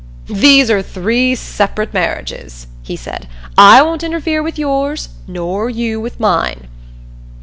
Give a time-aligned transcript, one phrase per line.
[0.25, 3.27] "There are three separate marriages," he said.
[3.55, 6.69] "I won't interfere with yours nor you with mine."